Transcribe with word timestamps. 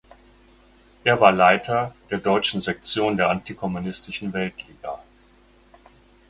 Er 1.03 1.21
war 1.21 1.31
Leiter 1.31 1.93
der 2.09 2.17
deutschen 2.17 2.59
Sektion 2.59 3.17
der 3.17 3.29
Antikommunistischen 3.29 4.33
Weltliga. 4.33 4.99